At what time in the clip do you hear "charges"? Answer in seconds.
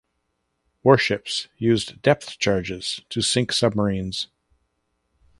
2.39-3.01